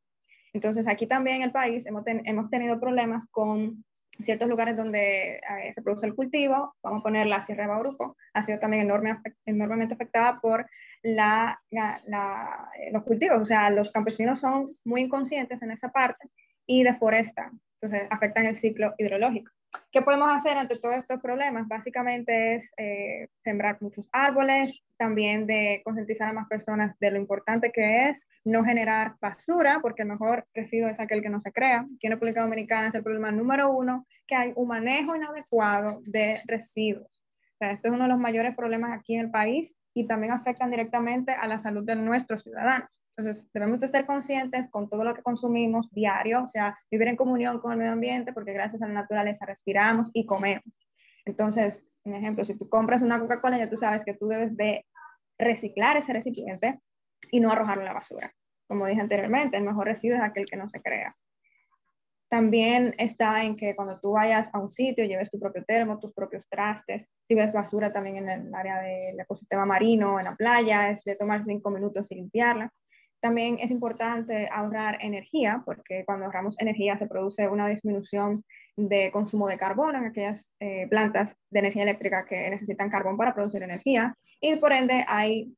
Entonces 0.52 0.86
aquí 0.86 1.06
también 1.06 1.36
en 1.36 1.42
el 1.44 1.50
país 1.50 1.86
hemos, 1.86 2.04
hemos 2.06 2.50
tenido 2.50 2.78
problemas 2.78 3.26
con 3.30 3.82
ciertos 4.20 4.46
lugares 4.46 4.76
donde 4.76 5.36
eh, 5.36 5.72
se 5.74 5.80
produce 5.80 6.06
el 6.06 6.14
cultivo, 6.14 6.76
vamos 6.82 7.00
a 7.00 7.02
poner 7.02 7.26
la 7.26 7.40
Sierra 7.40 7.62
de 7.62 7.70
Bauruco, 7.70 8.14
ha 8.34 8.42
sido 8.42 8.58
también 8.58 8.82
enorme, 8.82 9.18
enormemente 9.46 9.94
afectada 9.94 10.38
por 10.38 10.66
la, 11.02 11.58
eh, 11.70 12.90
los 12.92 13.04
cultivos, 13.04 13.40
o 13.40 13.46
sea, 13.46 13.70
los 13.70 13.90
campesinos 13.90 14.38
son 14.38 14.66
muy 14.84 15.00
inconscientes 15.00 15.62
en 15.62 15.70
esa 15.70 15.88
parte 15.88 16.28
y 16.66 16.82
deforestan, 16.84 17.58
entonces 17.80 18.06
afectan 18.10 18.44
el 18.44 18.54
ciclo 18.54 18.92
hidrológico. 18.98 19.50
¿Qué 19.90 20.02
podemos 20.02 20.28
hacer 20.34 20.56
ante 20.56 20.78
todos 20.78 20.96
estos 20.96 21.20
problemas? 21.20 21.68
Básicamente 21.68 22.56
es 22.56 22.72
eh, 22.76 23.28
sembrar 23.42 23.78
muchos 23.80 24.08
árboles, 24.12 24.84
también 24.96 25.46
de 25.46 25.82
concientizar 25.84 26.28
a 26.28 26.32
más 26.32 26.48
personas 26.48 26.98
de 26.98 27.10
lo 27.10 27.18
importante 27.18 27.70
que 27.72 28.08
es 28.08 28.28
no 28.44 28.64
generar 28.64 29.14
basura, 29.20 29.78
porque 29.80 30.02
el 30.02 30.08
mejor 30.08 30.46
residuo 30.54 30.88
es 30.88 31.00
aquel 31.00 31.22
que 31.22 31.28
no 31.28 31.40
se 31.40 31.52
crea. 31.52 31.80
Aquí 31.80 32.06
en 32.06 32.12
República 32.12 32.42
Dominicana 32.42 32.88
es 32.88 32.94
el 32.94 33.02
problema 33.02 33.30
número 33.30 33.70
uno, 33.70 34.06
que 34.26 34.34
hay 34.34 34.52
un 34.56 34.68
manejo 34.68 35.14
inadecuado 35.16 36.00
de 36.06 36.38
residuos. 36.46 37.24
O 37.54 37.56
sea, 37.58 37.70
esto 37.70 37.88
es 37.88 37.94
uno 37.94 38.04
de 38.04 38.10
los 38.10 38.18
mayores 38.18 38.56
problemas 38.56 38.98
aquí 38.98 39.14
en 39.14 39.20
el 39.20 39.30
país 39.30 39.78
y 39.94 40.06
también 40.06 40.32
afectan 40.32 40.70
directamente 40.70 41.32
a 41.32 41.46
la 41.46 41.58
salud 41.58 41.84
de 41.84 41.94
nuestros 41.94 42.42
ciudadanos. 42.42 43.03
Entonces, 43.16 43.46
debemos 43.52 43.78
de 43.78 43.88
ser 43.88 44.06
conscientes 44.06 44.68
con 44.70 44.88
todo 44.88 45.04
lo 45.04 45.14
que 45.14 45.22
consumimos 45.22 45.88
diario, 45.92 46.42
o 46.42 46.48
sea, 46.48 46.76
vivir 46.90 47.08
en 47.08 47.16
comunión 47.16 47.60
con 47.60 47.72
el 47.72 47.78
medio 47.78 47.92
ambiente, 47.92 48.32
porque 48.32 48.52
gracias 48.52 48.82
a 48.82 48.88
la 48.88 48.94
naturaleza 48.94 49.46
respiramos 49.46 50.10
y 50.12 50.26
comemos. 50.26 50.64
Entonces, 51.24 51.88
un 52.02 52.14
ejemplo, 52.14 52.44
si 52.44 52.58
tú 52.58 52.68
compras 52.68 53.02
una 53.02 53.18
Coca-Cola, 53.20 53.58
ya 53.58 53.70
tú 53.70 53.76
sabes 53.76 54.04
que 54.04 54.14
tú 54.14 54.26
debes 54.26 54.56
de 54.56 54.84
reciclar 55.38 55.96
ese 55.96 56.12
recipiente 56.12 56.80
y 57.30 57.40
no 57.40 57.52
arrojarlo 57.52 57.82
a 57.82 57.86
la 57.86 57.92
basura. 57.92 58.30
Como 58.66 58.86
dije 58.86 59.00
anteriormente, 59.00 59.56
el 59.56 59.64
mejor 59.64 59.86
residuo 59.86 60.16
es 60.16 60.22
aquel 60.22 60.46
que 60.46 60.56
no 60.56 60.68
se 60.68 60.82
crea. 60.82 61.08
También 62.28 62.94
está 62.98 63.44
en 63.44 63.56
que 63.56 63.76
cuando 63.76 63.98
tú 64.00 64.12
vayas 64.12 64.50
a 64.52 64.58
un 64.58 64.68
sitio, 64.68 65.04
lleves 65.04 65.30
tu 65.30 65.38
propio 65.38 65.64
termo, 65.64 66.00
tus 66.00 66.12
propios 66.12 66.48
trastes. 66.48 67.08
Si 67.22 67.34
ves 67.34 67.52
basura 67.52 67.92
también 67.92 68.16
en 68.16 68.28
el 68.28 68.54
área 68.54 68.80
del 68.80 69.20
ecosistema 69.20 69.64
marino, 69.64 70.18
en 70.18 70.24
la 70.24 70.34
playa, 70.34 70.90
es 70.90 71.04
de 71.04 71.14
tomar 71.14 71.44
cinco 71.44 71.70
minutos 71.70 72.10
y 72.10 72.16
limpiarla. 72.16 72.72
También 73.24 73.58
es 73.58 73.70
importante 73.70 74.50
ahorrar 74.52 74.98
energía, 75.00 75.62
porque 75.64 76.04
cuando 76.04 76.26
ahorramos 76.26 76.60
energía 76.60 76.98
se 76.98 77.06
produce 77.06 77.48
una 77.48 77.66
disminución 77.68 78.34
de 78.76 79.10
consumo 79.10 79.48
de 79.48 79.56
carbono 79.56 79.98
en 79.98 80.04
aquellas 80.04 80.54
eh, 80.60 80.86
plantas 80.90 81.34
de 81.48 81.60
energía 81.60 81.84
eléctrica 81.84 82.26
que 82.26 82.50
necesitan 82.50 82.90
carbón 82.90 83.16
para 83.16 83.32
producir 83.32 83.62
energía, 83.62 84.14
y 84.42 84.56
por 84.56 84.72
ende 84.72 85.06
hay 85.08 85.56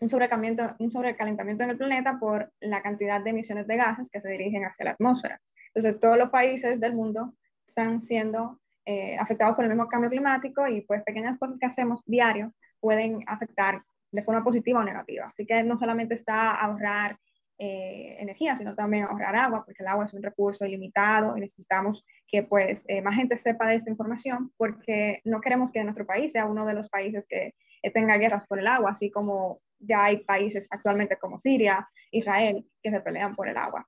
un 0.00 0.08
sobrecalentamiento, 0.08 0.74
un 0.80 0.90
sobrecalentamiento 0.90 1.62
en 1.62 1.70
el 1.70 1.76
planeta 1.76 2.18
por 2.18 2.52
la 2.58 2.82
cantidad 2.82 3.22
de 3.22 3.30
emisiones 3.30 3.68
de 3.68 3.76
gases 3.76 4.10
que 4.10 4.20
se 4.20 4.30
dirigen 4.30 4.64
hacia 4.64 4.86
la 4.86 4.90
atmósfera. 4.90 5.40
Entonces, 5.72 6.00
todos 6.00 6.18
los 6.18 6.30
países 6.30 6.80
del 6.80 6.94
mundo 6.94 7.32
están 7.64 8.02
siendo 8.02 8.58
eh, 8.86 9.16
afectados 9.20 9.54
por 9.54 9.64
el 9.64 9.70
mismo 9.70 9.86
cambio 9.86 10.10
climático 10.10 10.66
y 10.66 10.80
pues 10.80 11.04
pequeñas 11.04 11.38
cosas 11.38 11.60
que 11.60 11.66
hacemos 11.66 12.02
diario 12.06 12.52
pueden 12.80 13.22
afectar 13.28 13.84
de 14.14 14.22
forma 14.22 14.44
positiva 14.44 14.80
o 14.80 14.84
negativa. 14.84 15.24
Así 15.26 15.44
que 15.44 15.62
no 15.62 15.78
solamente 15.78 16.14
está 16.14 16.52
ahorrar 16.52 17.16
eh, 17.58 18.16
energía, 18.18 18.56
sino 18.56 18.74
también 18.74 19.04
ahorrar 19.04 19.36
agua, 19.36 19.64
porque 19.64 19.82
el 19.82 19.88
agua 19.88 20.04
es 20.04 20.14
un 20.14 20.22
recurso 20.22 20.64
ilimitado 20.66 21.36
y 21.36 21.40
necesitamos 21.40 22.04
que 22.26 22.42
pues 22.42 22.84
eh, 22.88 23.02
más 23.02 23.16
gente 23.16 23.36
sepa 23.36 23.68
de 23.68 23.76
esta 23.76 23.90
información, 23.90 24.52
porque 24.56 25.20
no 25.24 25.40
queremos 25.40 25.70
que 25.70 25.82
nuestro 25.84 26.06
país 26.06 26.32
sea 26.32 26.46
uno 26.46 26.66
de 26.66 26.74
los 26.74 26.88
países 26.88 27.26
que 27.28 27.54
eh, 27.82 27.90
tenga 27.92 28.16
guerras 28.16 28.46
por 28.46 28.58
el 28.58 28.66
agua, 28.66 28.90
así 28.90 29.10
como 29.10 29.60
ya 29.78 30.04
hay 30.04 30.18
países 30.24 30.68
actualmente 30.70 31.16
como 31.16 31.40
Siria, 31.40 31.88
Israel, 32.10 32.64
que 32.82 32.90
se 32.90 33.00
pelean 33.00 33.34
por 33.34 33.48
el 33.48 33.56
agua. 33.56 33.86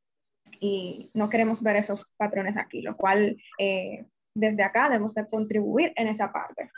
Y 0.61 1.11
no 1.15 1.29
queremos 1.29 1.63
ver 1.63 1.77
esos 1.77 2.13
patrones 2.17 2.57
aquí, 2.57 2.83
lo 2.83 2.95
cual 2.95 3.37
desde 4.33 4.63
acá 4.63 4.89
debemos 4.89 5.15
de 5.15 5.27
contribuir 5.27 5.93
en 5.97 6.07
esa 6.07 6.31
parte. 6.31 6.71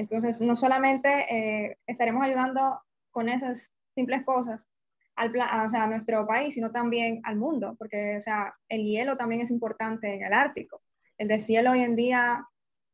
Entonces, 0.00 0.40
no 0.40 0.56
solamente 0.56 1.08
eh, 1.28 1.76
estaremos 1.86 2.24
ayudando 2.24 2.80
con 3.10 3.28
esas 3.28 3.70
simples 3.94 4.24
cosas 4.24 4.66
al 5.14 5.38
a, 5.38 5.64
o 5.64 5.68
sea, 5.68 5.82
a 5.82 5.86
nuestro 5.88 6.26
país, 6.26 6.54
sino 6.54 6.70
también 6.70 7.20
al 7.24 7.36
mundo, 7.36 7.76
porque 7.78 8.16
o 8.16 8.22
sea, 8.22 8.54
el 8.70 8.84
hielo 8.86 9.18
también 9.18 9.42
es 9.42 9.50
importante 9.50 10.14
en 10.14 10.24
el 10.24 10.32
Ártico. 10.32 10.80
El 11.18 11.28
deshielo 11.28 11.72
hoy 11.72 11.80
en 11.80 11.96
día 11.96 12.48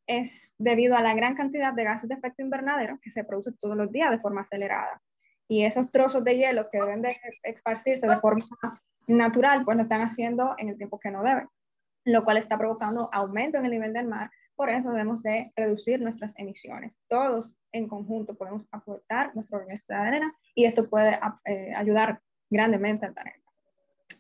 es 0.09 0.53
debido 0.59 0.97
a 0.97 1.03
la 1.03 1.15
gran 1.15 1.37
cantidad 1.37 1.73
de 1.73 1.85
gases 1.85 2.09
de 2.09 2.17
efecto 2.17 2.43
invernadero 2.43 2.99
que 3.01 3.13
se 3.13 3.23
produce 3.23 3.53
todos 3.53 3.77
los 3.77 3.93
días 3.93 4.11
de 4.11 4.19
forma 4.19 4.41
acelerada. 4.41 5.01
Y 5.47 5.65
esos 5.65 5.93
trozos 5.93 6.25
de 6.25 6.37
hielo 6.37 6.69
que 6.73 6.81
deben 6.81 7.03
de 7.03 7.15
esparcirse 7.45 8.09
de 8.09 8.19
forma 8.19 8.41
natural, 9.07 9.65
pues 9.65 9.77
lo 9.77 9.85
están 9.85 10.01
haciendo 10.01 10.57
en 10.59 10.71
el 10.71 10.77
tiempo 10.77 10.99
que 10.99 11.13
no 11.13 11.23
deben, 11.23 11.47
lo 12.05 12.25
cual 12.25 12.37
está 12.37 12.59
provocando 12.59 13.09
aumento 13.13 13.59
en 13.59 13.67
el 13.67 13.71
nivel 13.71 13.93
del 13.93 14.09
mar, 14.09 14.29
por 14.57 14.71
eso 14.71 14.91
debemos 14.91 15.23
de 15.23 15.53
reducir 15.55 16.01
nuestras 16.01 16.37
emisiones. 16.39 16.99
Todos 17.09 17.51
en 17.73 17.89
conjunto 17.89 18.35
podemos 18.35 18.67
aportar 18.73 19.35
nuestro 19.35 19.59
granito 19.59 19.85
de 19.89 19.95
arena 19.95 20.33
y 20.55 20.65
esto 20.65 20.89
puede 20.89 21.19
eh, 21.45 21.73
ayudar 21.77 22.21
grandemente 22.49 23.07
al 23.07 23.13
planeta. 23.13 23.39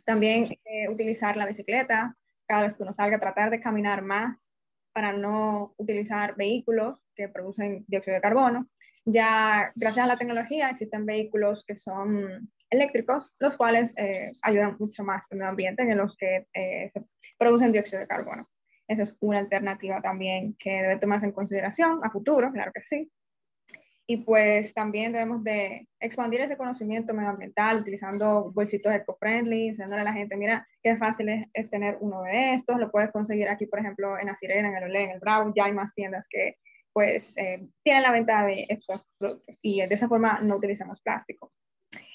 También 0.05 0.45
eh, 0.45 0.89
utilizar 0.91 1.37
la 1.37 1.47
bicicleta 1.47 2.17
cada 2.47 2.63
vez 2.63 2.75
que 2.75 2.83
uno 2.83 2.93
salga, 2.93 3.19
tratar 3.19 3.51
de 3.51 3.61
caminar 3.61 4.03
más 4.03 4.53
para 4.93 5.13
no 5.13 5.75
utilizar 5.79 6.37
vehículos 6.37 7.05
que 7.15 7.29
producen 7.29 7.85
dióxido 7.89 8.15
de 8.15 8.21
carbono. 8.21 8.69
Ya 9.05 9.73
gracias 9.75 10.05
a 10.05 10.09
la 10.09 10.17
tecnología 10.17 10.71
existen 10.71 11.05
vehículos 11.07 11.65
que 11.65 11.79
son 11.79 12.51
eléctricos, 12.71 13.35
los 13.39 13.57
cuales 13.57 13.97
eh, 13.99 14.31
ayudan 14.43 14.77
mucho 14.79 15.03
más 15.05 15.23
al 15.31 15.39
medio 15.39 15.51
ambiente 15.51 15.83
en 15.83 15.99
los 15.99 16.17
que 16.17 16.47
se 16.53 17.05
producen 17.39 17.73
dióxido 17.73 18.01
de 18.01 18.07
carbono. 18.07 18.43
Esa 18.89 19.03
es 19.03 19.17
una 19.21 19.39
alternativa 19.39 20.01
también 20.01 20.55
que 20.59 20.83
debe 20.83 20.99
tomarse 20.99 21.27
en 21.27 21.33
consideración 21.33 22.01
a 22.05 22.11
futuro, 22.11 22.51
claro 22.53 22.73
que 22.73 22.83
sí. 22.83 23.11
Y 24.09 24.19
pues 24.19 24.73
también 24.73 25.11
debemos 25.11 25.43
de 25.43 25.89
expandir 25.99 26.41
ese 26.41 26.57
conocimiento 26.57 27.13
medioambiental 27.13 27.79
utilizando 27.79 28.53
bolsitos 28.53 28.93
eco-friendly, 28.93 29.69
enseñándole 29.69 30.03
a 30.03 30.05
la 30.05 30.13
gente, 30.13 30.37
mira, 30.37 30.69
qué 30.81 30.97
fácil 30.97 31.49
es, 31.53 31.71
tener 31.71 31.99
uno 32.01 32.23
de 32.23 32.55
estos, 32.55 32.79
lo 32.79 32.91
puedes 32.93 33.11
conseguir 33.11 33.49
aquí, 33.49 33.67
por 33.67 33.81
ejemplo, 33.81 34.17
en 34.17 34.27
La 34.27 34.37
Sirena, 34.37 34.69
en 34.69 34.77
el 34.77 34.85
Olé, 34.85 35.05
en 35.05 35.11
el 35.11 35.19
Bravo, 35.21 35.53
ya 35.57 35.65
hay 35.65 35.73
más 35.73 35.93
tiendas 35.93 36.27
que 36.31 36.57
pues 36.93 37.37
eh, 37.37 37.69
tienen 37.83 38.05
la 38.05 38.11
venta 38.11 38.47
de 38.47 38.65
estos 38.71 39.11
y 39.61 39.81
de 39.81 39.95
esa 39.95 40.09
forma 40.09 40.39
no 40.41 40.57
utilizamos 40.57 41.01
plástico. 41.03 41.53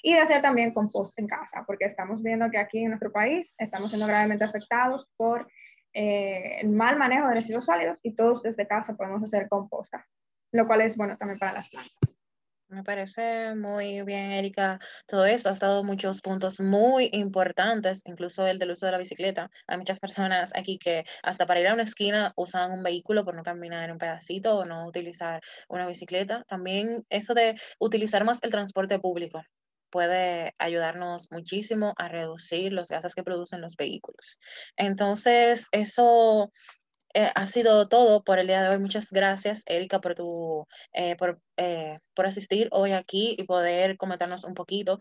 Y 0.02 0.14
de 0.14 0.20
hacer 0.20 0.42
también 0.42 0.72
compost 0.72 1.16
en 1.20 1.28
casa, 1.28 1.62
porque 1.66 1.84
estamos 1.84 2.22
viendo 2.22 2.50
que 2.50 2.58
aquí 2.58 2.78
en 2.78 2.88
nuestro 2.88 3.12
país 3.12 3.54
estamos 3.58 3.90
siendo 3.90 4.08
gravemente 4.08 4.42
afectados 4.42 5.08
por 5.16 5.46
eh, 5.94 6.60
el 6.60 6.70
mal 6.70 6.98
manejo 6.98 7.28
de 7.28 7.34
residuos 7.34 7.66
sólidos 7.66 7.98
y 8.02 8.14
todos 8.14 8.42
desde 8.42 8.66
casa 8.66 8.96
podemos 8.96 9.22
hacer 9.22 9.48
composta, 9.48 10.06
lo 10.52 10.66
cual 10.66 10.82
es 10.82 10.96
bueno 10.96 11.16
también 11.16 11.38
para 11.38 11.52
las 11.54 11.70
plantas. 11.70 11.98
Me 12.72 12.82
parece 12.82 13.54
muy 13.54 14.00
bien, 14.00 14.30
Erika. 14.30 14.80
Todo 15.06 15.26
esto 15.26 15.50
ha 15.50 15.52
estado 15.52 15.84
muchos 15.84 16.22
puntos 16.22 16.58
muy 16.58 17.10
importantes, 17.12 18.00
incluso 18.06 18.46
el 18.46 18.58
del 18.58 18.70
uso 18.70 18.86
de 18.86 18.92
la 18.92 18.98
bicicleta. 18.98 19.50
Hay 19.66 19.76
muchas 19.76 20.00
personas 20.00 20.52
aquí 20.56 20.78
que 20.78 21.04
hasta 21.22 21.46
para 21.46 21.60
ir 21.60 21.68
a 21.68 21.74
una 21.74 21.82
esquina 21.82 22.32
usan 22.34 22.72
un 22.72 22.82
vehículo 22.82 23.26
por 23.26 23.34
no 23.34 23.42
caminar 23.42 23.92
un 23.92 23.98
pedacito 23.98 24.56
o 24.56 24.64
no 24.64 24.86
utilizar 24.86 25.42
una 25.68 25.86
bicicleta. 25.86 26.44
También 26.48 27.04
eso 27.10 27.34
de 27.34 27.60
utilizar 27.78 28.24
más 28.24 28.42
el 28.42 28.50
transporte 28.50 28.98
público 28.98 29.42
puede 29.92 30.54
ayudarnos 30.58 31.28
muchísimo 31.30 31.94
a 31.96 32.08
reducir 32.08 32.72
los 32.72 32.88
gases 32.88 33.14
que 33.14 33.22
producen 33.22 33.60
los 33.60 33.76
vehículos. 33.76 34.40
Entonces, 34.76 35.68
eso 35.70 36.50
eh, 37.14 37.30
ha 37.34 37.46
sido 37.46 37.88
todo 37.88 38.24
por 38.24 38.38
el 38.38 38.46
día 38.46 38.62
de 38.62 38.70
hoy. 38.70 38.78
Muchas 38.78 39.10
gracias, 39.10 39.64
Erika, 39.66 40.00
por, 40.00 40.14
tu, 40.14 40.66
eh, 40.94 41.14
por, 41.16 41.38
eh, 41.58 41.98
por, 42.14 42.26
asistir 42.26 42.68
hoy 42.72 42.92
aquí 42.92 43.36
y 43.38 43.44
poder 43.44 43.98
comentarnos 43.98 44.44
un 44.44 44.54
poquito 44.54 44.98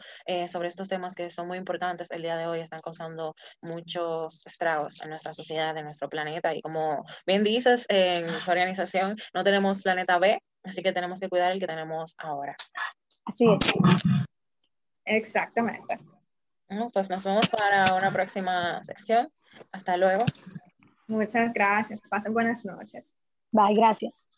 sobre 0.47 0.67
estos 0.67 0.89
temas 0.89 1.15
que 1.15 1.29
son 1.29 1.47
muy 1.47 1.57
importantes. 1.57 2.11
El 2.11 2.21
día 2.21 2.35
de 2.35 2.47
hoy 2.47 2.59
están 2.59 2.81
causando 2.81 3.35
muchos 3.61 4.45
estragos 4.45 5.01
en 5.01 5.09
nuestra 5.09 5.33
sociedad, 5.33 5.75
en 5.77 5.85
nuestro 5.85 6.09
planeta. 6.09 6.53
Y 6.53 6.61
como 6.61 7.05
bien 7.25 7.43
dices, 7.43 7.85
en 7.89 8.29
su 8.29 8.51
organización 8.51 9.15
no 9.33 9.43
tenemos 9.43 9.81
planeta 9.81 10.19
B, 10.19 10.41
así 10.63 10.83
que 10.83 10.91
tenemos 10.91 11.19
que 11.19 11.29
cuidar 11.29 11.53
el 11.53 11.59
que 11.59 11.67
tenemos 11.67 12.15
ahora. 12.17 12.55
Así 13.25 13.45
es. 13.45 14.27
Exactamente. 15.11 15.99
pues 16.93 17.09
nos 17.09 17.23
vemos 17.23 17.49
para 17.49 17.93
una 17.95 18.11
próxima 18.11 18.81
sección. 18.83 19.29
Hasta 19.73 19.97
luego. 19.97 20.23
Muchas 21.07 21.53
gracias. 21.53 22.01
Pasen 22.09 22.33
buenas 22.33 22.63
noches. 22.63 23.13
Bye, 23.51 23.75
gracias. 23.75 24.29